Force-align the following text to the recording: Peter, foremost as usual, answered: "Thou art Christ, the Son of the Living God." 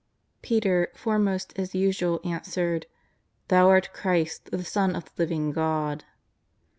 Peter, 0.41 0.89
foremost 0.95 1.53
as 1.59 1.75
usual, 1.75 2.19
answered: 2.25 2.87
"Thou 3.49 3.69
art 3.69 3.93
Christ, 3.93 4.45
the 4.49 4.63
Son 4.65 4.95
of 4.95 5.05
the 5.05 5.11
Living 5.21 5.51
God." 5.51 6.05